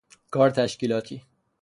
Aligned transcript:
کار 0.33 0.49
تشکیلاتی 0.51 1.21